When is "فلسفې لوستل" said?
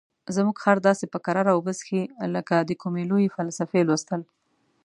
3.35-4.21